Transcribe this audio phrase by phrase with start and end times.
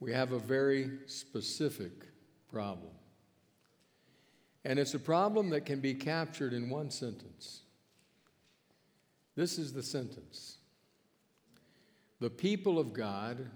[0.00, 1.92] We have a very specific
[2.50, 2.92] problem.
[4.64, 7.60] And it's a problem that can be captured in one sentence.
[9.36, 10.56] This is the sentence
[12.18, 13.46] The people of God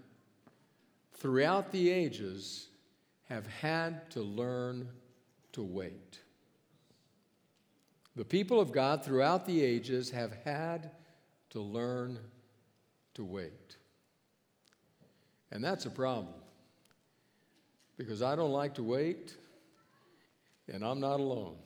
[1.15, 2.69] throughout the ages
[3.29, 4.89] have had to learn
[5.53, 6.21] to wait.
[8.17, 10.91] The people of God throughout the ages have had
[11.51, 12.19] to learn
[13.15, 13.77] to wait.
[15.51, 16.35] And that's a problem
[17.97, 19.35] because I don't like to wait
[20.73, 21.57] and I'm not alone.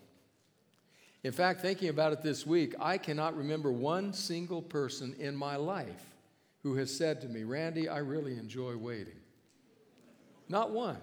[1.25, 5.57] In fact, thinking about it this week, I cannot remember one single person in my
[5.57, 6.05] life
[6.63, 9.19] who has said to me, Randy, I really enjoy waiting.
[10.49, 10.99] Not one.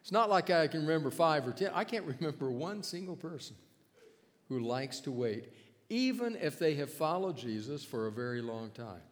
[0.00, 1.70] It's not like I can remember five or ten.
[1.74, 3.56] I can't remember one single person
[4.48, 5.52] who likes to wait,
[5.88, 9.02] even if they have followed Jesus for a very long time.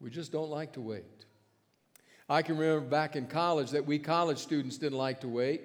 [0.00, 1.24] We just don't like to wait.
[2.28, 5.62] I can remember back in college that we college students didn't like to wait.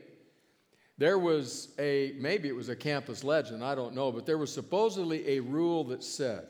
[0.97, 4.53] There was a, maybe it was a campus legend, I don't know, but there was
[4.53, 6.45] supposedly a rule that said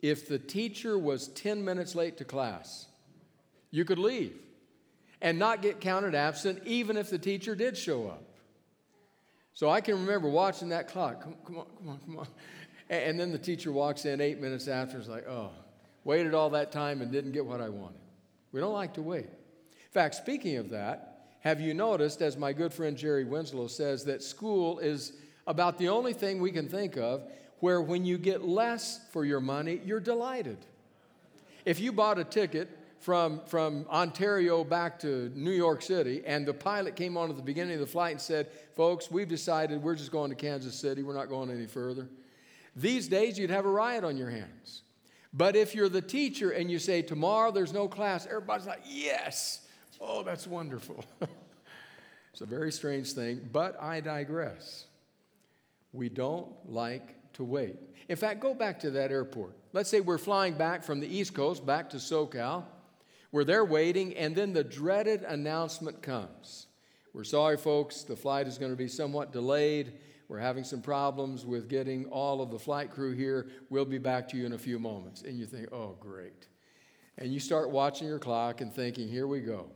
[0.00, 2.86] if the teacher was 10 minutes late to class,
[3.72, 4.36] you could leave
[5.20, 8.22] and not get counted absent, even if the teacher did show up.
[9.52, 11.22] So I can remember watching that clock.
[11.22, 12.26] Come, come on, come on, come on.
[12.88, 14.98] And then the teacher walks in eight minutes after.
[14.98, 15.50] It's like, oh,
[16.04, 17.99] waited all that time and didn't get what I wanted.
[18.52, 19.26] We don't like to wait.
[19.26, 24.04] In fact, speaking of that, have you noticed, as my good friend Jerry Winslow says,
[24.04, 25.14] that school is
[25.46, 27.22] about the only thing we can think of
[27.60, 30.58] where when you get less for your money, you're delighted.
[31.64, 32.68] If you bought a ticket
[33.00, 37.42] from, from Ontario back to New York City, and the pilot came on at the
[37.42, 41.02] beginning of the flight and said, Folks, we've decided we're just going to Kansas City,
[41.02, 42.08] we're not going any further.
[42.76, 44.82] These days, you'd have a riot on your hands.
[45.32, 49.66] But if you're the teacher and you say, Tomorrow there's no class, everybody's like, Yes!
[50.00, 51.04] Oh, that's wonderful.
[52.32, 54.86] it's a very strange thing, but I digress.
[55.92, 57.76] We don't like to wait.
[58.08, 59.56] In fact, go back to that airport.
[59.72, 62.64] Let's say we're flying back from the East Coast back to SoCal.
[63.30, 66.66] We're there waiting, and then the dreaded announcement comes.
[67.12, 69.92] We're sorry, folks, the flight is going to be somewhat delayed.
[70.30, 73.48] We're having some problems with getting all of the flight crew here.
[73.68, 75.22] We'll be back to you in a few moments.
[75.22, 76.46] And you think, oh, great.
[77.18, 79.66] And you start watching your clock and thinking, here we go.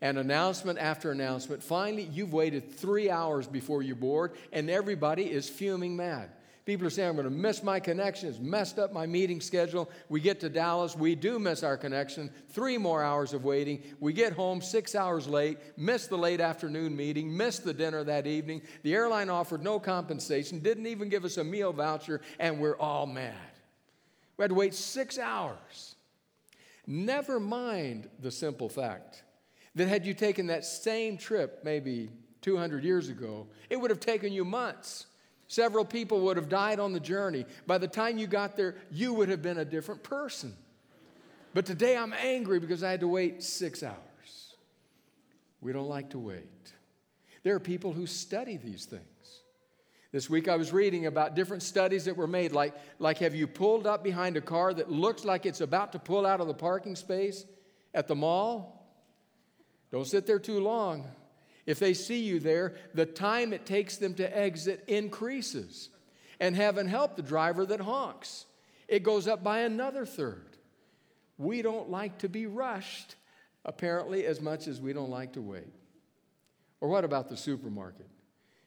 [0.00, 1.64] And announcement after announcement.
[1.64, 6.30] Finally, you've waited three hours before you board, and everybody is fuming mad.
[6.64, 8.30] People are saying, I'm going to miss my connection.
[8.30, 9.90] It's messed up my meeting schedule.
[10.08, 10.96] We get to Dallas.
[10.96, 12.30] We do miss our connection.
[12.48, 13.82] Three more hours of waiting.
[14.00, 18.26] We get home six hours late, miss the late afternoon meeting, miss the dinner that
[18.26, 18.62] evening.
[18.82, 23.06] The airline offered no compensation, didn't even give us a meal voucher, and we're all
[23.06, 23.34] mad.
[24.38, 25.96] We had to wait six hours.
[26.86, 29.22] Never mind the simple fact
[29.74, 32.08] that had you taken that same trip maybe
[32.40, 35.06] 200 years ago, it would have taken you months.
[35.48, 37.44] Several people would have died on the journey.
[37.66, 40.54] By the time you got there, you would have been a different person.
[41.52, 44.56] But today I'm angry because I had to wait six hours.
[45.60, 46.72] We don't like to wait.
[47.42, 49.04] There are people who study these things.
[50.12, 53.46] This week I was reading about different studies that were made, like, like have you
[53.46, 56.54] pulled up behind a car that looks like it's about to pull out of the
[56.54, 57.44] parking space
[57.92, 58.86] at the mall?
[59.90, 61.06] Don't sit there too long.
[61.66, 65.88] If they see you there, the time it takes them to exit increases.
[66.40, 68.46] And heaven help the driver that honks.
[68.88, 70.56] It goes up by another third.
[71.38, 73.16] We don't like to be rushed,
[73.64, 75.72] apparently, as much as we don't like to wait.
[76.80, 78.08] Or what about the supermarket?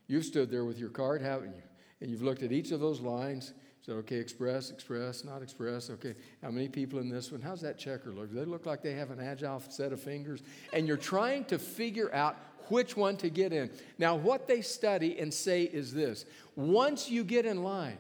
[0.08, 1.62] You've stood there with your card, haven't you?
[2.02, 3.54] And you've looked at each of those lines.
[3.82, 5.90] Said, okay, express, express, not express.
[5.90, 7.42] Okay, how many people in this one?
[7.42, 8.32] How's that checker look?
[8.34, 10.42] They look like they have an agile set of fingers?
[10.74, 12.38] And you're trying to figure out
[12.70, 13.70] which one to get in.
[13.98, 16.26] Now, what they study and say is this
[16.56, 17.98] once you get in line,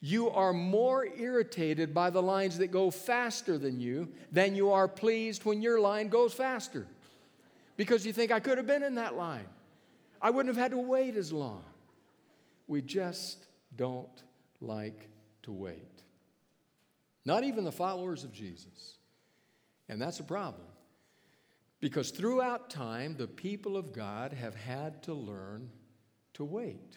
[0.00, 4.88] you are more irritated by the lines that go faster than you than you are
[4.88, 6.86] pleased when your line goes faster.
[7.76, 9.46] Because you think, I could have been in that line.
[10.20, 11.64] I wouldn't have had to wait as long.
[12.68, 14.22] We just don't
[14.60, 15.08] like
[15.42, 16.02] to wait.
[17.24, 18.98] Not even the followers of Jesus.
[19.88, 20.66] And that's a problem.
[21.82, 25.68] Because throughout time, the people of God have had to learn
[26.34, 26.96] to wait.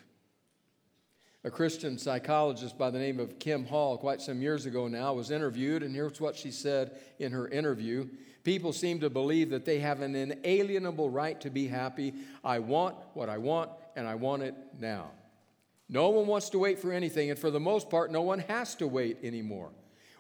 [1.44, 5.32] A Christian psychologist by the name of Kim Hall, quite some years ago now, was
[5.32, 8.08] interviewed, and here's what she said in her interview
[8.44, 12.14] People seem to believe that they have an inalienable right to be happy.
[12.44, 15.10] I want what I want, and I want it now.
[15.90, 18.76] No one wants to wait for anything, and for the most part, no one has
[18.76, 19.72] to wait anymore.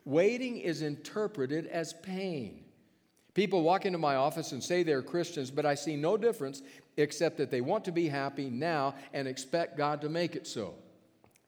[0.05, 2.64] Waiting is interpreted as pain.
[3.35, 6.63] People walk into my office and say they're Christians, but I see no difference
[6.97, 10.73] except that they want to be happy now and expect God to make it so.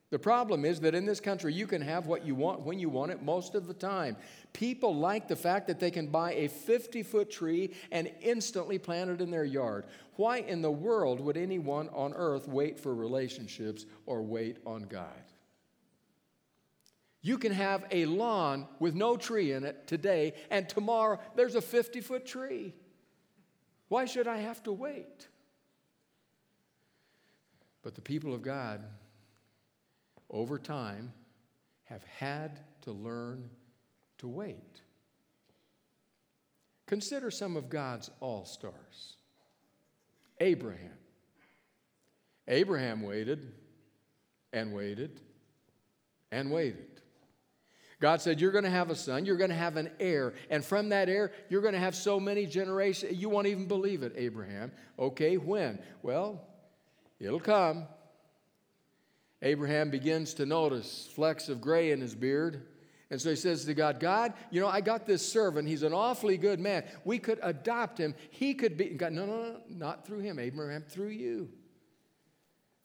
[0.10, 2.90] The problem is that in this country, you can have what you want when you
[2.90, 4.16] want it most of the time.
[4.54, 9.10] People like the fact that they can buy a 50 foot tree and instantly plant
[9.10, 9.86] it in their yard.
[10.16, 15.27] Why in the world would anyone on earth wait for relationships or wait on God?
[17.28, 21.62] You can have a lawn with no tree in it today, and tomorrow there's a
[21.62, 22.74] 50 foot tree.
[23.90, 25.28] Why should I have to wait?
[27.82, 28.84] But the people of God
[30.30, 31.14] over time,
[31.86, 33.50] have had to learn
[34.18, 34.82] to wait.
[36.86, 39.16] Consider some of God's all stars
[40.40, 40.98] Abraham.
[42.48, 43.52] Abraham waited
[44.54, 45.20] and waited
[46.32, 46.97] and waited.
[48.00, 50.64] God said, You're going to have a son, you're going to have an heir, and
[50.64, 53.18] from that heir, you're going to have so many generations.
[53.18, 54.72] You won't even believe it, Abraham.
[55.00, 55.80] Okay, when?
[56.04, 56.42] Well,
[57.20, 57.88] it'll come.
[59.42, 62.66] Abraham begins to notice flecks of gray in his beard.
[63.10, 65.68] And so he says to God, God, you know, I got this servant.
[65.68, 66.84] He's an awfully good man.
[67.06, 68.14] We could adopt him.
[68.32, 68.90] He could be.
[68.90, 71.50] God, no, no, no, not through him, Abraham, through you.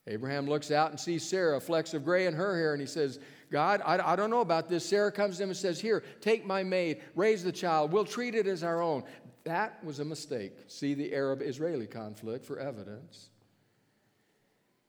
[0.06, 3.20] Abraham looks out and sees Sarah, flecks of gray in her hair, and he says,
[3.52, 4.88] God, I, I don't know about this.
[4.88, 7.93] Sarah comes to him and says, Here, take my maid, raise the child.
[7.93, 9.04] We'll treat it as our own.
[9.44, 10.54] That was a mistake.
[10.69, 13.28] See the Arab Israeli conflict for evidence.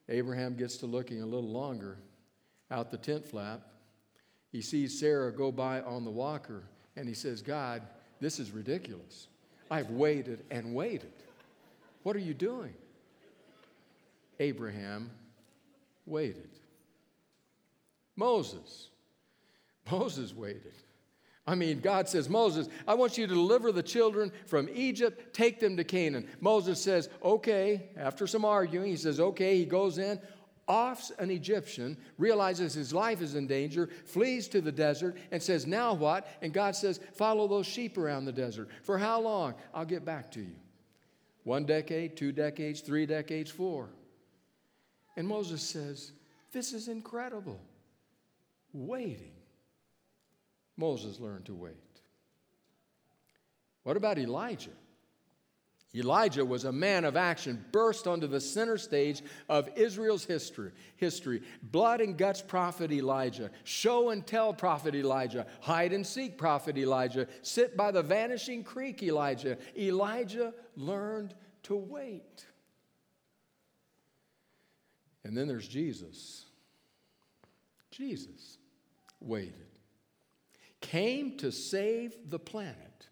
[0.07, 1.98] Abraham gets to looking a little longer
[2.71, 3.62] out the tent flap.
[4.54, 6.63] He sees Sarah go by on the walker,
[6.95, 7.81] and he says, God,
[8.21, 9.27] this is ridiculous.
[9.69, 11.12] I've waited and waited.
[12.04, 12.74] What are you doing?
[14.39, 15.12] Abraham
[16.06, 16.50] waited.
[18.15, 18.89] Moses.
[19.92, 20.74] Moses waited.
[21.45, 25.60] I mean, God says, Moses, I want you to deliver the children from Egypt, take
[25.60, 26.27] them to Canaan.
[26.39, 27.89] Moses says, okay.
[27.98, 29.57] After some arguing, he says, okay.
[29.57, 30.21] He goes in,
[30.68, 35.68] offs an Egyptian, realizes his life is in danger, flees to the desert, and says,
[35.68, 36.27] now what?
[36.42, 38.69] And God says, follow those sheep around the desert.
[38.83, 39.56] For how long?
[39.74, 40.56] I'll get back to you.
[41.44, 43.89] One decade, two decades, three decades, four.
[45.18, 46.13] And Moses says,
[46.54, 47.59] this is incredible.
[48.74, 49.31] Waiting.
[50.78, 52.02] Moses learned to wait.
[53.84, 54.72] What about Elijah?
[55.96, 60.71] Elijah was a man of action, burst onto the center stage of Israel's history.
[60.95, 61.44] History.
[61.62, 67.28] Blood and guts prophet Elijah, show and tell prophet Elijah, hide and seek prophet Elijah,
[67.44, 69.56] sit by the vanishing creek Elijah.
[69.78, 72.47] Elijah learned to wait.
[75.24, 76.45] And then there's Jesus.
[77.92, 78.57] Jesus
[79.23, 79.63] waited
[80.83, 83.07] came to save the planet.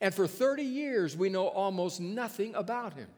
[0.00, 3.08] And for 30 years, we know almost nothing about him.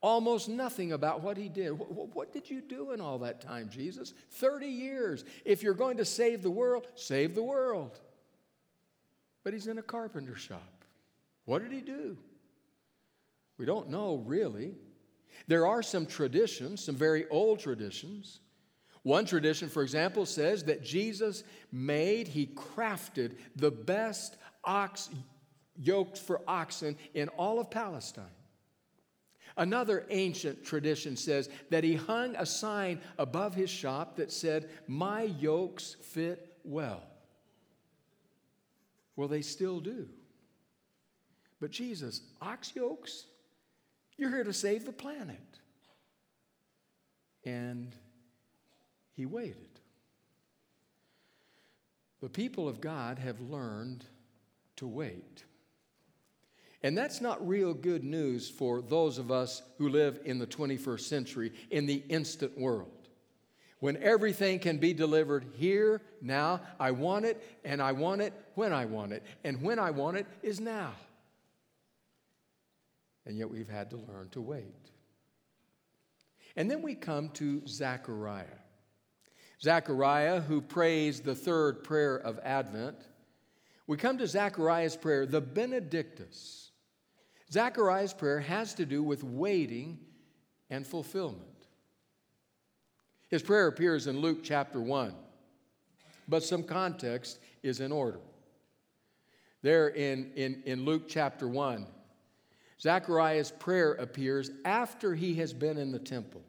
[0.00, 1.70] Almost nothing about what he did.
[1.70, 4.14] What, did you do in all that time, Jesus?
[4.32, 5.24] 30 years.
[5.44, 7.98] If you're going to save the world, save the world.
[9.42, 10.84] But he's in a carpenter shop.
[11.44, 12.16] What did he do?
[13.58, 14.74] We don't know really.
[15.48, 18.40] There are some traditions, some very old traditions.
[19.06, 25.10] One tradition, for example, says that Jesus made, he crafted the best ox
[25.80, 28.24] yokes for oxen in all of Palestine.
[29.56, 35.22] Another ancient tradition says that he hung a sign above his shop that said, My
[35.22, 37.04] yokes fit well.
[39.14, 40.08] Well, they still do.
[41.60, 43.26] But Jesus, ox yokes?
[44.16, 45.60] You're here to save the planet.
[47.44, 47.94] And
[49.16, 49.80] he waited.
[52.20, 54.04] The people of God have learned
[54.76, 55.44] to wait.
[56.82, 61.00] And that's not real good news for those of us who live in the 21st
[61.00, 63.08] century, in the instant world.
[63.80, 68.72] When everything can be delivered here, now, I want it, and I want it when
[68.72, 69.22] I want it.
[69.44, 70.92] And when I want it is now.
[73.26, 74.90] And yet we've had to learn to wait.
[76.54, 78.44] And then we come to Zechariah.
[79.60, 82.96] Zechariah, who prays the third prayer of Advent.
[83.86, 86.70] We come to Zechariah's prayer, the Benedictus.
[87.50, 89.98] Zechariah's prayer has to do with waiting
[90.68, 91.42] and fulfillment.
[93.28, 95.14] His prayer appears in Luke chapter 1,
[96.28, 98.20] but some context is in order.
[99.62, 101.86] There in, in, in Luke chapter 1,
[102.80, 106.42] Zechariah's prayer appears after he has been in the temple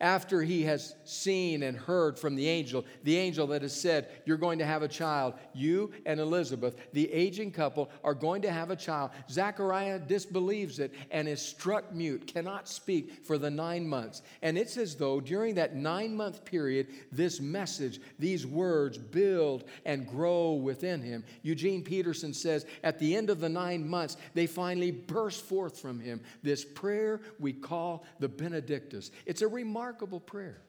[0.00, 4.38] after he has seen and heard from the angel, the angel that has said, You're
[4.38, 5.34] going to have a child.
[5.52, 9.10] You and Elizabeth, the aging couple, are going to have a child.
[9.30, 14.22] Zechariah disbelieves it and is struck mute, cannot speak for the nine months.
[14.40, 20.08] And it's as though during that nine month period, this message, these words build and
[20.08, 21.24] grow within him.
[21.42, 26.00] Eugene Peterson says, At the end of the nine months, they finally burst forth from
[26.00, 29.10] him this prayer we call the Benedictus.
[29.26, 30.62] It's a remarkable remarkable prayer.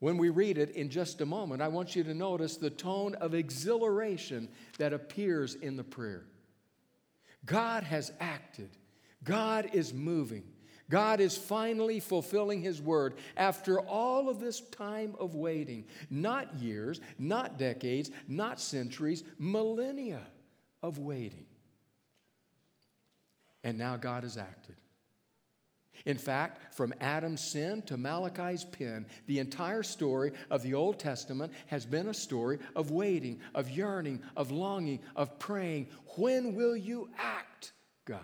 [0.00, 3.14] When we read it in just a moment, I want you to notice the tone
[3.14, 4.48] of exhilaration
[4.78, 6.24] that appears in the prayer.
[7.46, 8.70] God has acted,
[9.22, 10.44] God is moving.
[10.90, 15.86] God is finally fulfilling His word after all of this time of waiting.
[16.10, 20.20] Not years, not decades, not centuries, millennia
[20.82, 21.46] of waiting.
[23.64, 24.74] And now God has acted.
[26.04, 31.52] In fact, from Adam's sin to Malachi's pen, the entire story of the Old Testament
[31.66, 35.88] has been a story of waiting, of yearning, of longing, of praying.
[36.16, 37.72] When will you act,
[38.04, 38.20] God?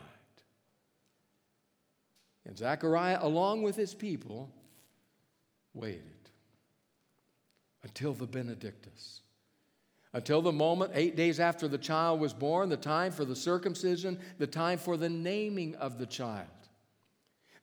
[2.47, 4.51] And Zechariah, along with his people,
[5.75, 6.03] waited
[7.83, 9.21] until the Benedictus.
[10.15, 14.19] Until the moment, eight days after the child was born, the time for the circumcision,
[14.39, 16.49] the time for the naming of the child.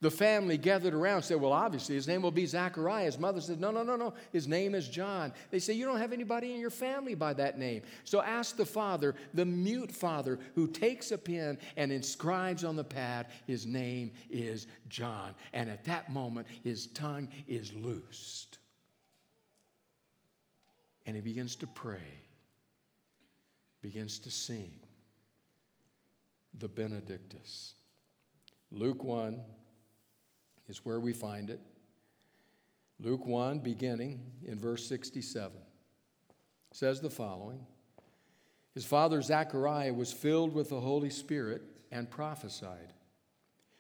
[0.05, 3.05] The family gathered around said, Well, obviously, his name will be Zachariah.
[3.05, 4.13] His mother said, No, no, no, no.
[4.31, 5.33] His name is John.
[5.50, 7.81] They say, You don't have anybody in your family by that name.
[8.03, 12.83] So ask the father, the mute father, who takes a pen and inscribes on the
[12.83, 15.33] pad, His name is John.
[15.53, 18.59] And at that moment, his tongue is loosed.
[21.07, 22.21] And he begins to pray,
[23.81, 24.71] begins to sing
[26.59, 27.74] the Benedictus.
[28.69, 29.41] Luke 1
[30.67, 31.60] is where we find it.
[33.00, 35.51] Luke 1, beginning in verse 67,
[36.72, 37.65] says the following
[38.74, 42.93] His father Zechariah was filled with the Holy Spirit and prophesied.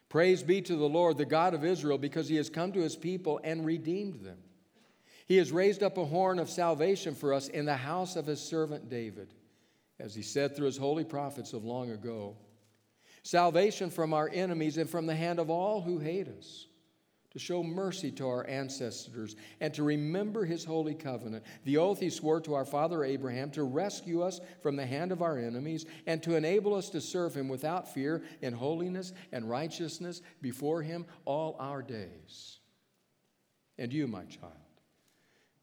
[0.09, 2.95] Praise be to the Lord, the God of Israel, because he has come to his
[2.95, 4.37] people and redeemed them.
[5.25, 8.39] He has raised up a horn of salvation for us in the house of his
[8.39, 9.33] servant David,
[9.99, 12.35] as he said through his holy prophets of long ago.
[13.23, 16.67] Salvation from our enemies and from the hand of all who hate us
[17.35, 22.09] to show mercy to our ancestors, and to remember his holy covenant, the oath he
[22.09, 26.23] swore to our father Abraham to rescue us from the hand of our enemies, and
[26.23, 31.57] to enable us to serve him without fear in holiness and righteousness before him all
[31.59, 32.59] our days.
[33.77, 34.53] And you, my child,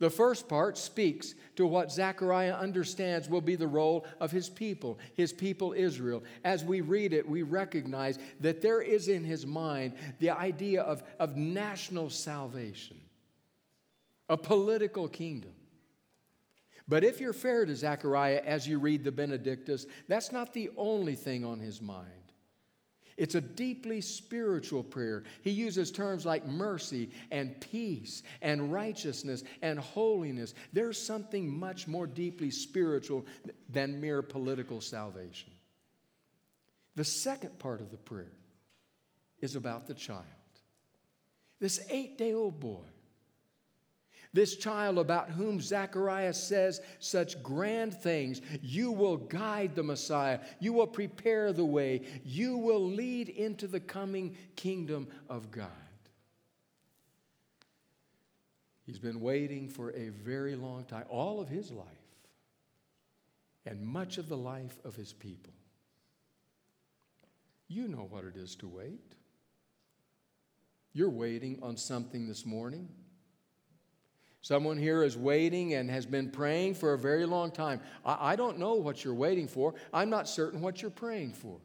[0.00, 4.98] The first part speaks to what Zechariah understands will be the role of his people,
[5.14, 6.24] his people Israel.
[6.42, 11.02] As we read it, we recognize that there is in his mind the idea of,
[11.18, 12.98] of national salvation,
[14.30, 15.52] a political kingdom.
[16.88, 21.14] But if you're fair to Zechariah as you read the Benedictus, that's not the only
[21.14, 22.08] thing on his mind.
[23.20, 25.24] It's a deeply spiritual prayer.
[25.42, 30.54] He uses terms like mercy and peace and righteousness and holiness.
[30.72, 33.26] There's something much more deeply spiritual
[33.68, 35.50] than mere political salvation.
[36.96, 38.32] The second part of the prayer
[39.42, 40.24] is about the child.
[41.60, 42.86] This eight day old boy.
[44.32, 48.40] This child about whom Zechariah says such grand things.
[48.62, 50.38] You will guide the Messiah.
[50.60, 52.02] You will prepare the way.
[52.24, 55.68] You will lead into the coming kingdom of God.
[58.86, 61.86] He's been waiting for a very long time, all of his life,
[63.66, 65.52] and much of the life of his people.
[67.68, 69.14] You know what it is to wait.
[70.92, 72.88] You're waiting on something this morning.
[74.42, 77.80] Someone here is waiting and has been praying for a very long time.
[78.04, 79.74] I, I, don't know what you're waiting for.
[79.92, 81.58] I'm not certain what you're praying for.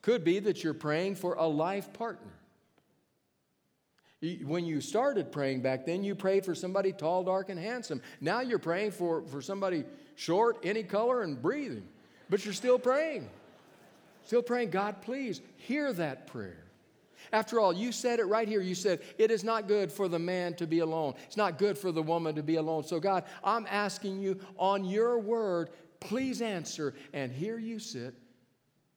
[0.00, 2.32] Could be that you're praying for a life partner.
[4.42, 8.00] When you started praying back then, you prayed for somebody tall, dark, and handsome.
[8.22, 9.84] Now you're praying for, for somebody
[10.14, 11.86] short, any color, and breathing.
[12.30, 13.28] But you're still praying.
[14.24, 16.63] Still praying, God, please hear that prayer.
[17.32, 18.60] After all, you said it right here.
[18.60, 21.14] You said, It is not good for the man to be alone.
[21.26, 22.84] It's not good for the woman to be alone.
[22.84, 26.94] So, God, I'm asking you on your word, please answer.
[27.12, 28.14] And here you sit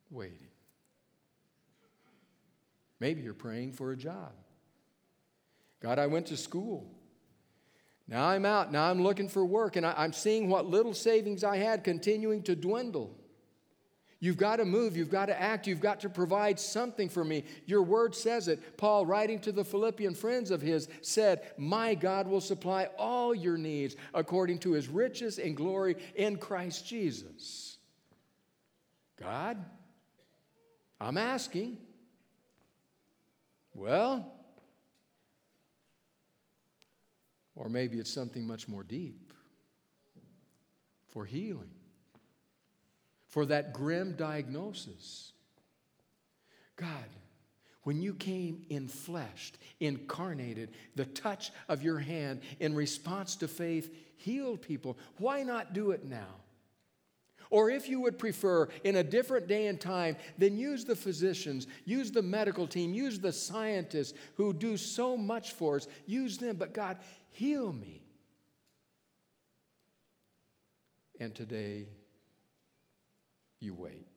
[0.10, 0.48] waiting.
[3.00, 4.32] Maybe you're praying for a job.
[5.80, 6.92] God, I went to school.
[8.08, 8.72] Now I'm out.
[8.72, 12.42] Now I'm looking for work, and I, am seeing what little savings I had continuing
[12.44, 13.16] to dwindle.
[14.20, 17.44] You've got to move, you've got to act, you've got to provide something for me.
[17.66, 18.78] Your word says it.
[18.78, 23.58] Paul, writing to the Philippian friends of his, said, My God will supply all your
[23.58, 27.78] needs according to his riches and glory in Christ Jesus.
[29.22, 29.64] God,
[31.00, 31.78] I'm asking.
[33.76, 34.34] Well,
[37.56, 39.32] or maybe it's something much more deep
[41.08, 41.77] for healing
[43.28, 45.32] for that grim diagnosis.
[46.76, 47.06] God,
[47.84, 53.94] when you came in fleshed, incarnated, the touch of your hand in response to faith
[54.18, 54.98] healed people.
[55.18, 56.36] Why not do it now?
[57.50, 61.66] Or if you would prefer, in a different day and time, then use the physicians,
[61.86, 65.88] use the medical team, use the scientists who do so much for us.
[66.06, 66.98] Use them, but God,
[67.30, 68.02] heal me.
[71.20, 71.88] And today,
[73.60, 74.08] you wait.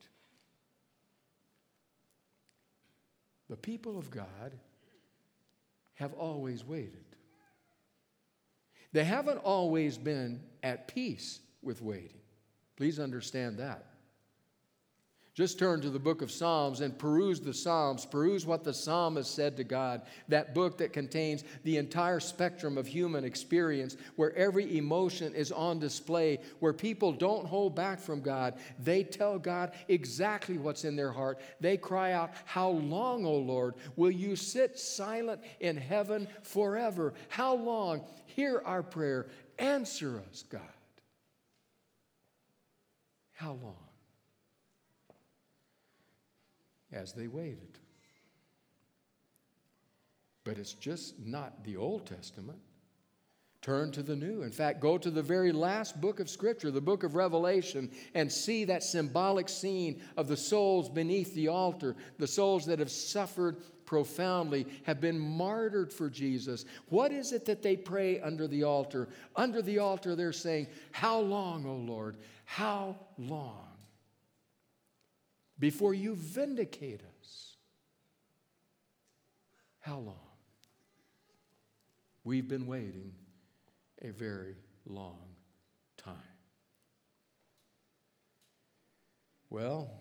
[3.49, 4.53] The people of God
[5.95, 7.05] have always waited.
[8.93, 12.21] They haven't always been at peace with waiting.
[12.75, 13.90] Please understand that.
[15.41, 18.05] Just turn to the book of Psalms and peruse the Psalms.
[18.05, 20.03] Peruse what the psalmist said to God.
[20.27, 25.79] That book that contains the entire spectrum of human experience, where every emotion is on
[25.79, 28.53] display, where people don't hold back from God.
[28.83, 31.39] They tell God exactly what's in their heart.
[31.59, 37.15] They cry out, How long, O Lord, will you sit silent in heaven forever?
[37.29, 38.03] How long?
[38.27, 39.25] Hear our prayer.
[39.57, 40.61] Answer us, God.
[43.33, 43.90] How long?
[46.91, 47.79] As they waited.
[50.43, 52.59] But it's just not the Old Testament.
[53.61, 54.41] Turn to the New.
[54.41, 58.31] In fact, go to the very last book of Scripture, the book of Revelation, and
[58.31, 63.57] see that symbolic scene of the souls beneath the altar, the souls that have suffered
[63.85, 66.65] profoundly, have been martyred for Jesus.
[66.89, 69.09] What is it that they pray under the altar?
[69.35, 72.17] Under the altar, they're saying, How long, O Lord?
[72.45, 73.70] How long?
[75.61, 77.55] Before you vindicate us.
[79.79, 80.15] How long?
[82.23, 83.13] We've been waiting
[84.01, 84.55] a very
[84.87, 85.19] long
[85.97, 86.15] time.
[89.51, 89.91] Well,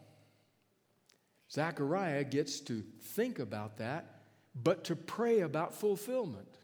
[1.53, 4.23] Zechariah gets to think about that,
[4.55, 6.60] but to pray about fulfillment.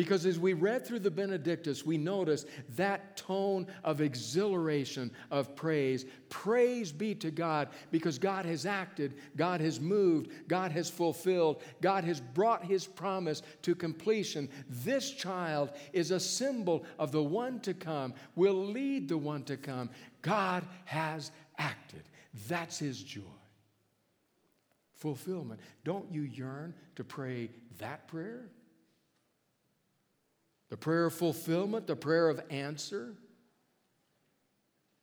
[0.00, 6.06] Because as we read through the Benedictus, we notice that tone of exhilaration, of praise.
[6.30, 12.04] Praise be to God because God has acted, God has moved, God has fulfilled, God
[12.04, 14.48] has brought his promise to completion.
[14.70, 19.58] This child is a symbol of the one to come, will lead the one to
[19.58, 19.90] come.
[20.22, 22.04] God has acted.
[22.48, 23.20] That's his joy.
[24.94, 25.60] Fulfillment.
[25.84, 28.48] Don't you yearn to pray that prayer?
[30.70, 33.14] The prayer of fulfillment, the prayer of answer,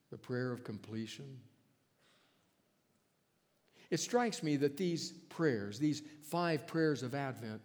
[0.10, 1.39] the prayer of completion.
[3.89, 7.62] It strikes me that these prayers, these five prayers of Advent,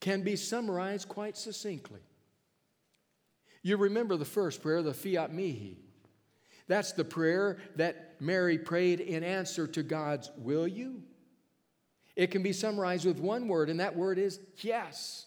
[0.00, 2.00] can be summarized quite succinctly.
[3.62, 5.78] You remember the first prayer, the Fiat Mihi.
[6.68, 11.02] That's the prayer that Mary prayed in answer to God's will you.
[12.14, 15.26] It can be summarized with one word, and that word is yes.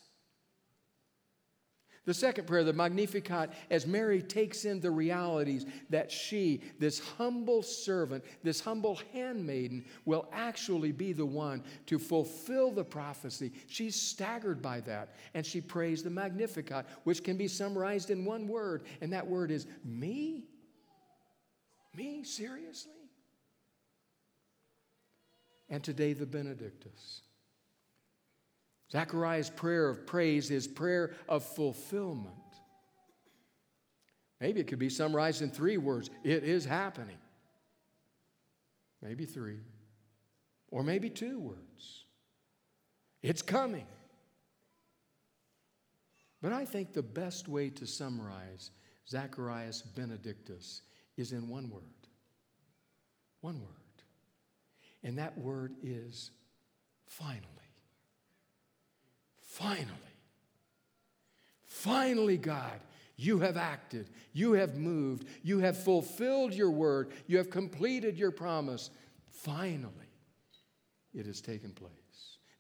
[2.06, 7.62] The second prayer, the Magnificat, as Mary takes in the realities that she, this humble
[7.62, 13.52] servant, this humble handmaiden, will actually be the one to fulfill the prophecy.
[13.68, 15.16] She's staggered by that.
[15.34, 19.52] And she prays the Magnificat, which can be summarized in one word, and that word
[19.52, 20.46] is me?
[21.96, 22.24] Me?
[22.24, 22.94] Seriously?
[25.70, 27.22] And today, the Benedictus.
[28.92, 32.36] Zechariah's prayer of praise is prayer of fulfillment.
[34.42, 37.18] Maybe it could be summarized in three words it is happening.
[39.02, 39.60] Maybe three.
[40.72, 42.06] Or maybe two words.
[43.22, 43.88] It's coming.
[46.42, 48.72] But I think the best way to summarize
[49.08, 50.82] Zechariah's Benedictus
[51.18, 51.84] is in one word.
[53.42, 53.68] One word.
[55.04, 56.32] And that word is
[57.08, 57.59] finally.
[59.60, 60.16] Finally,
[61.66, 62.80] finally, God,
[63.18, 68.32] you have acted, you have moved, you have fulfilled your word, you have completed your
[68.32, 68.90] promise.
[69.28, 69.92] Finally,
[71.14, 71.92] it has taken place.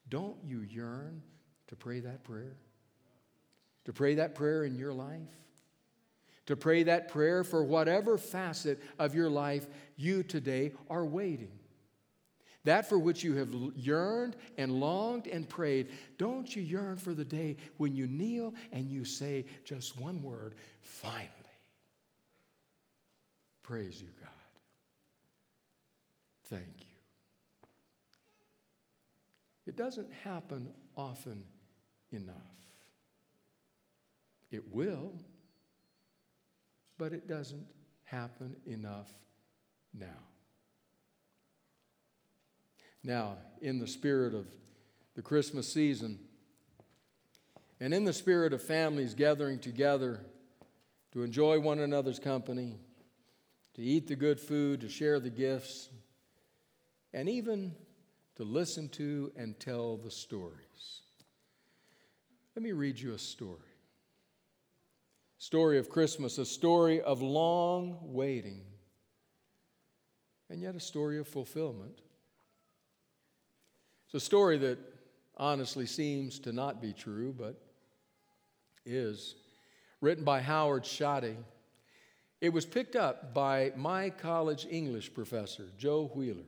[0.09, 1.21] Don't you yearn
[1.67, 2.57] to pray that prayer?
[3.85, 5.21] To pray that prayer in your life?
[6.47, 11.58] To pray that prayer for whatever facet of your life you today are waiting.
[12.65, 17.23] That for which you have yearned and longed and prayed, don't you yearn for the
[17.23, 21.29] day when you kneel and you say just one word, finally?
[23.63, 24.29] Praise you, God.
[26.45, 26.85] Thank you.
[29.67, 30.67] It doesn't happen
[30.97, 31.43] often
[32.11, 32.35] enough.
[34.51, 35.13] It will,
[36.97, 37.67] but it doesn't
[38.03, 39.13] happen enough
[39.93, 40.07] now.
[43.03, 44.47] Now, in the spirit of
[45.15, 46.19] the Christmas season,
[47.79, 50.19] and in the spirit of families gathering together
[51.13, 52.77] to enjoy one another's company,
[53.75, 55.89] to eat the good food, to share the gifts,
[57.13, 57.73] and even
[58.35, 61.01] to listen to and tell the stories.
[62.55, 63.59] Let me read you a story.
[65.37, 68.61] Story of Christmas, a story of long waiting,
[70.49, 72.01] and yet a story of fulfillment.
[74.09, 74.79] It's a story that
[75.37, 77.61] honestly seems to not be true, but
[78.83, 79.35] is.
[80.01, 81.35] Written by Howard Schade.
[82.41, 86.47] It was picked up by my college English professor, Joe Wheeler.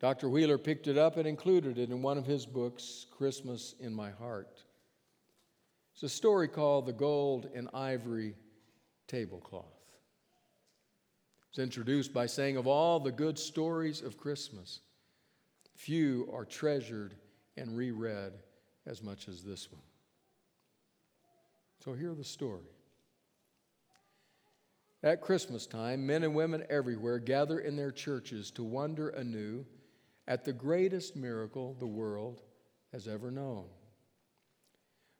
[0.00, 0.28] Dr.
[0.28, 4.10] Wheeler picked it up and included it in one of his books, Christmas in My
[4.10, 4.60] Heart.
[5.92, 8.34] It's a story called The Gold and Ivory
[9.06, 9.66] Tablecloth.
[11.50, 14.80] It's introduced by saying, Of all the good stories of Christmas,
[15.74, 17.14] Few are treasured
[17.56, 18.32] and reread
[18.86, 19.82] as much as this one.
[21.84, 22.64] So, hear the story.
[25.02, 29.66] At Christmas time, men and women everywhere gather in their churches to wonder anew
[30.26, 32.40] at the greatest miracle the world
[32.92, 33.66] has ever known.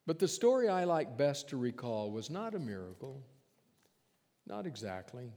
[0.07, 3.23] But the story I like best to recall was not a miracle,
[4.47, 5.33] not exactly.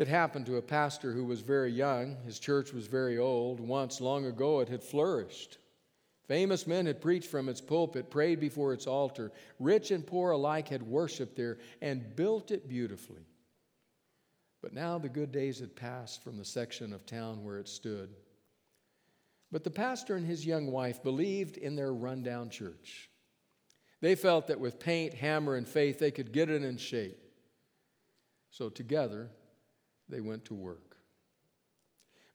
[0.00, 2.16] It happened to a pastor who was very young.
[2.24, 3.60] His church was very old.
[3.60, 5.58] Once, long ago, it had flourished.
[6.26, 9.30] Famous men had preached from its pulpit, prayed before its altar.
[9.58, 13.26] Rich and poor alike had worshiped there and built it beautifully.
[14.62, 18.08] But now the good days had passed from the section of town where it stood.
[19.52, 23.10] But the pastor and his young wife believed in their rundown church.
[24.00, 27.18] They felt that with paint, hammer, and faith, they could get it in shape.
[28.48, 29.28] So together,
[30.10, 30.90] they went to work.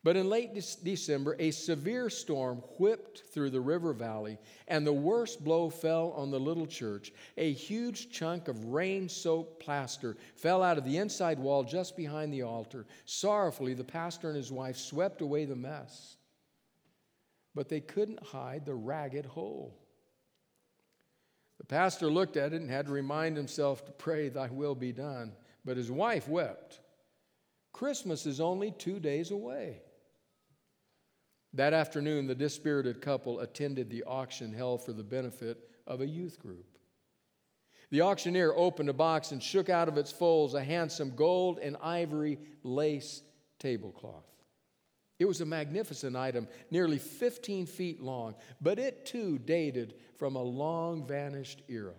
[0.06, 5.42] But in late December, a severe storm whipped through the river valley, and the worst
[5.42, 7.12] blow fell on the little church.
[7.36, 12.32] A huge chunk of rain soaked plaster fell out of the inside wall just behind
[12.32, 12.86] the altar.
[13.04, 16.18] Sorrowfully, the pastor and his wife swept away the mess.
[17.56, 19.76] But they couldn't hide the ragged hole.
[21.58, 24.92] The pastor looked at it and had to remind himself to pray, Thy will be
[24.92, 25.32] done.
[25.64, 26.78] But his wife wept.
[27.76, 29.82] Christmas is only two days away.
[31.52, 36.38] That afternoon, the dispirited couple attended the auction held for the benefit of a youth
[36.38, 36.78] group.
[37.90, 41.76] The auctioneer opened a box and shook out of its folds a handsome gold and
[41.82, 43.22] ivory lace
[43.58, 44.24] tablecloth.
[45.18, 50.42] It was a magnificent item, nearly 15 feet long, but it too dated from a
[50.42, 51.94] long vanished era.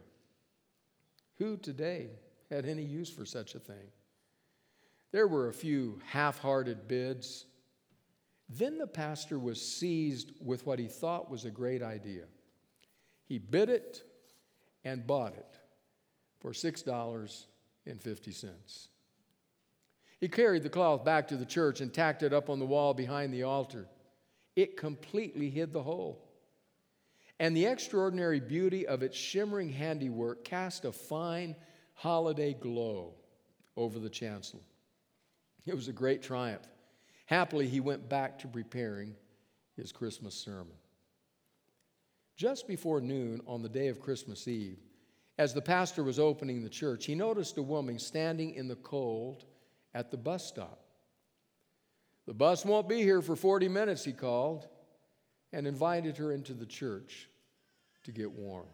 [1.38, 2.10] Who today
[2.50, 3.92] had any use for such a thing?
[5.12, 7.46] There were a few half hearted bids.
[8.50, 12.26] Then the pastor was seized with what he thought was a great idea.
[13.26, 14.04] He bid it,
[14.88, 15.60] and bought it
[16.40, 18.88] for $6.50.
[20.20, 22.94] He carried the cloth back to the church and tacked it up on the wall
[22.94, 23.90] behind the altar.
[24.56, 26.24] It completely hid the hole.
[27.40, 31.58] And the extraordinary beauty of its shimmering handiwork cast a fine
[31.94, 33.14] holiday glow
[33.76, 34.64] over the chancel.
[35.68, 36.66] It was a great triumph.
[37.26, 39.16] Happily, he went back to preparing
[39.76, 40.74] his Christmas sermon.
[42.38, 44.80] Just before noon on the day of Christmas Eve,
[45.38, 49.44] as the pastor was opening the church, he noticed a woman standing in the cold
[49.94, 50.80] at the bus stop.
[52.26, 54.68] The bus won't be here for 40 minutes, he called,
[55.52, 57.30] and invited her into the church
[58.04, 58.68] to get warm.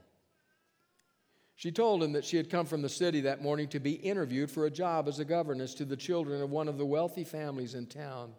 [1.64, 4.52] She told him that she had come from the city that morning to be interviewed
[4.52, 7.74] for a job as a governess to the children of one of the wealthy families
[7.74, 8.34] in town,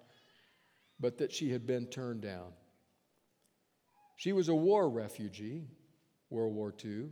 [1.00, 2.52] but that she had been turned down.
[4.16, 5.64] She was a war refugee,
[6.28, 7.06] World War II,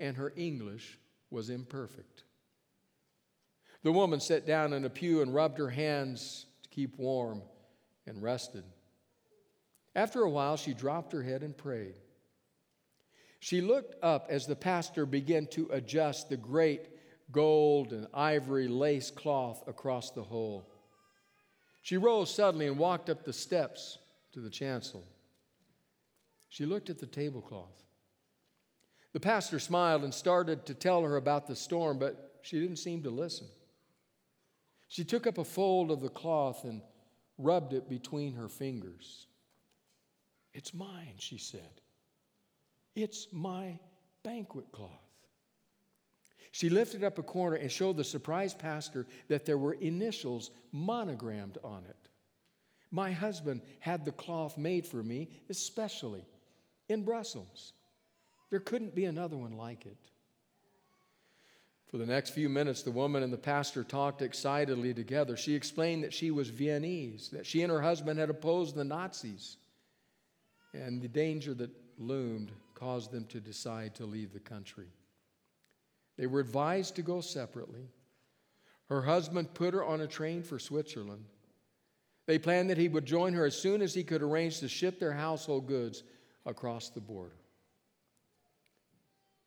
[0.00, 0.98] and her English
[1.30, 2.24] was imperfect.
[3.84, 7.42] The woman sat down in a pew and rubbed her hands to keep warm
[8.08, 8.64] and rested.
[9.94, 11.94] After a while, she dropped her head and prayed.
[13.42, 16.86] She looked up as the pastor began to adjust the great
[17.32, 20.64] gold and ivory lace cloth across the hole.
[21.82, 23.98] She rose suddenly and walked up the steps
[24.30, 25.04] to the chancel.
[26.50, 27.82] She looked at the tablecloth.
[29.12, 33.02] The pastor smiled and started to tell her about the storm, but she didn't seem
[33.02, 33.48] to listen.
[34.86, 36.80] She took up a fold of the cloth and
[37.38, 39.26] rubbed it between her fingers.
[40.54, 41.81] It's mine, she said.
[42.94, 43.78] It's my
[44.22, 44.90] banquet cloth.
[46.50, 51.56] She lifted up a corner and showed the surprised pastor that there were initials monogrammed
[51.64, 51.96] on it.
[52.90, 56.26] My husband had the cloth made for me, especially
[56.90, 57.72] in Brussels.
[58.50, 59.96] There couldn't be another one like it.
[61.90, 65.36] For the next few minutes, the woman and the pastor talked excitedly together.
[65.38, 69.56] She explained that she was Viennese, that she and her husband had opposed the Nazis,
[70.74, 72.50] and the danger that loomed
[72.82, 74.88] caused them to decide to leave the country.
[76.18, 77.88] They were advised to go separately.
[78.88, 81.24] Her husband put her on a train for Switzerland.
[82.26, 84.98] They planned that he would join her as soon as he could arrange to ship
[84.98, 86.02] their household goods
[86.44, 87.36] across the border.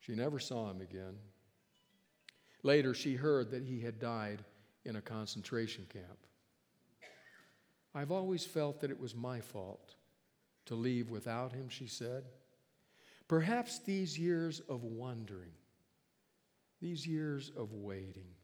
[0.00, 1.16] She never saw him again.
[2.62, 4.44] Later, she heard that he had died
[4.86, 6.18] in a concentration camp.
[7.94, 9.94] I've always felt that it was my fault
[10.66, 12.24] to leave without him, she said.
[13.28, 15.52] Perhaps these years of wandering,
[16.80, 18.34] these years of waiting,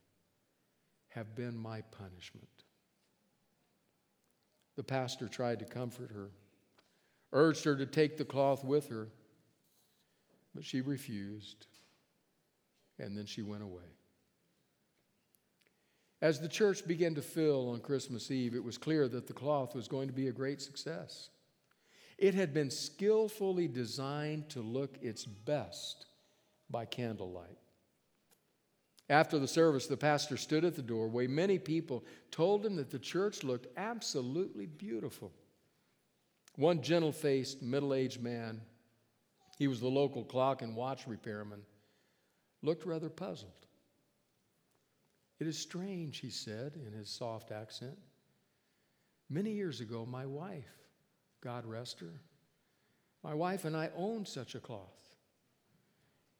[1.09, 2.49] have been my punishment.
[4.77, 6.31] The pastor tried to comfort her
[7.33, 9.09] urged her to take the cloth with her,
[10.55, 11.66] but she refused,
[12.99, 13.83] and then she went away.
[16.21, 19.75] As the church began to fill on Christmas Eve, it was clear that the cloth
[19.75, 21.31] was going to be a great success.
[22.23, 26.07] It had been skillfully designed to look its best
[26.71, 27.59] by candlelight.
[29.11, 31.27] After the service, the pastor stood at the doorway.
[31.27, 35.33] Many people told him that the church looked absolutely beautiful.
[36.55, 38.61] One gentle faced, middle aged man,
[39.59, 41.63] he was the local clock and watch repairman,
[42.63, 43.67] looked rather puzzled.
[45.41, 47.99] It is strange, he said in his soft accent.
[49.29, 50.82] Many years ago, my wife,
[51.43, 52.21] God rest her,
[53.23, 55.13] my wife and I owned such a cloth.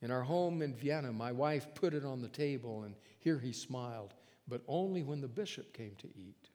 [0.01, 3.53] In our home in Vienna, my wife put it on the table, and here he
[3.53, 4.15] smiled,
[4.49, 6.49] but only when the bishop came to eat.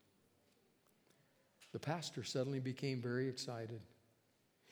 [1.72, 3.82] The pastor suddenly became very excited.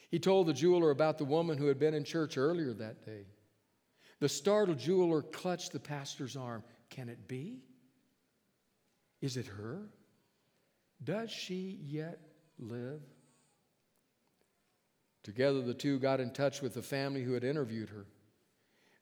[0.10, 3.26] He told the jeweler about the woman who had been in church earlier that day.
[4.20, 6.64] The startled jeweler clutched the pastor's arm.
[6.90, 7.60] Can it be?
[9.22, 9.90] Is it her?
[11.04, 12.20] Does she yet
[12.58, 13.02] live?
[15.26, 18.06] Together, the two got in touch with the family who had interviewed her.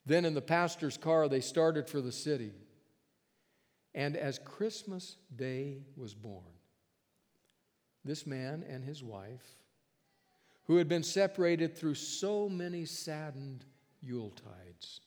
[0.06, 2.54] Then, in the pastor's car, they started for the city.
[3.94, 6.46] And as Christmas Day was born,
[8.06, 9.44] this man and his wife,
[10.68, 13.66] who had been separated through so many saddened
[14.02, 15.02] Yuletides,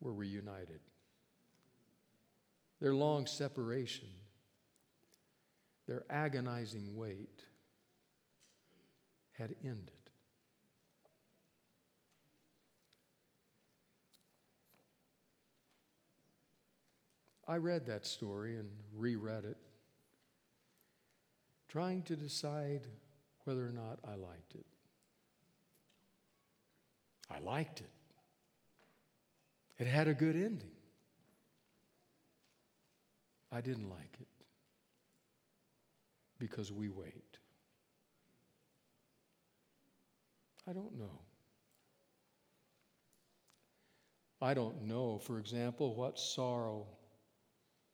[0.00, 0.80] were reunited.
[2.80, 4.08] Their long separation,
[5.86, 7.44] their agonizing wait,
[9.42, 9.90] had ended.
[17.48, 19.56] I read that story and reread it
[21.66, 22.86] trying to decide
[23.44, 24.66] whether or not I liked it.
[27.28, 27.90] I liked it.
[29.78, 30.70] It had a good ending.
[33.50, 34.28] I didn't like it
[36.38, 37.38] because we wait.
[40.68, 41.20] I don't know.
[44.40, 46.86] I don't know, for example, what sorrow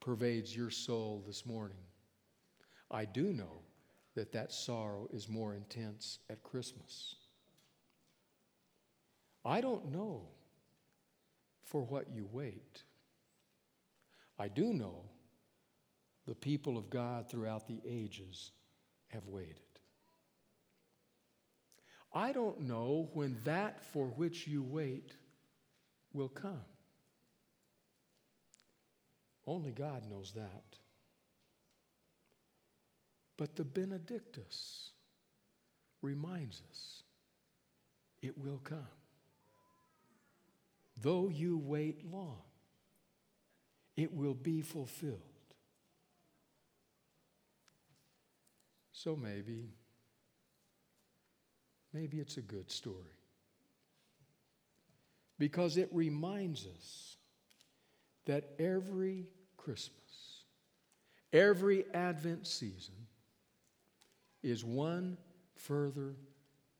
[0.01, 1.77] pervades your soul this morning.
[2.91, 3.61] I do know
[4.15, 7.17] that that sorrow is more intense at Christmas.
[9.45, 10.29] I don't know
[11.65, 12.83] for what you wait.
[14.39, 15.05] I do know
[16.27, 18.53] the people of God throughout the ages
[19.09, 19.68] have waited.
[22.13, 25.13] I don't know when that for which you wait
[26.13, 26.65] will come.
[29.47, 30.65] Only God knows that.
[33.37, 34.91] But the Benedictus
[36.03, 37.03] reminds us
[38.21, 38.87] it will come.
[41.01, 42.43] Though you wait long,
[43.97, 45.21] it will be fulfilled.
[48.93, 49.69] So maybe,
[51.93, 53.19] maybe it's a good story
[55.39, 57.17] because it reminds us
[58.27, 60.45] that every Christmas,
[61.33, 62.95] every Advent season
[64.43, 65.17] is one
[65.55, 66.15] further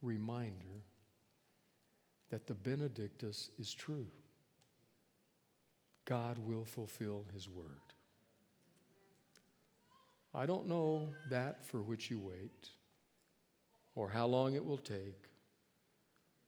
[0.03, 0.85] reminder
[2.31, 4.07] that the Benedictus is true.
[6.05, 7.67] God will fulfill His word.
[10.35, 12.69] I don't know that for which you wait,
[13.99, 15.25] or how long it will take,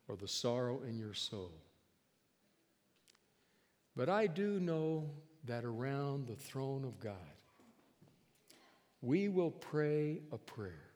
[0.06, 1.50] or the sorrow in your soul.
[3.96, 5.10] But I do know
[5.46, 7.16] that around the throne of God,
[9.02, 10.92] we will pray a prayer.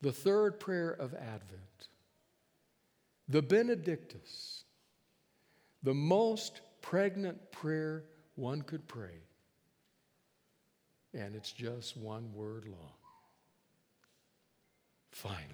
[0.00, 1.88] The third prayer of Advent,
[3.28, 4.64] the Benedictus,
[5.84, 8.02] the most pregnant prayer
[8.34, 9.22] one could pray.
[11.14, 13.05] And it's just one word long.
[15.16, 15.46] Finally.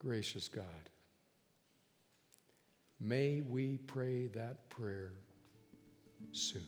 [0.00, 0.64] Gracious God.
[2.98, 5.12] May we pray that prayer
[6.32, 6.64] soon.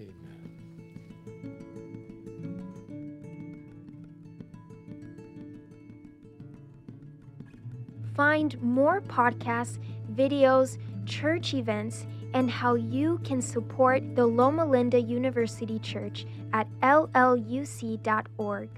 [0.00, 0.12] Amen.
[8.16, 9.78] Find more podcasts,
[10.12, 12.04] videos, church events,
[12.34, 18.68] and how you can support the Loma Linda University Church at lluc.org.